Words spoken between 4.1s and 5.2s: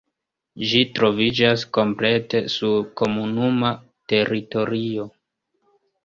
teritorio.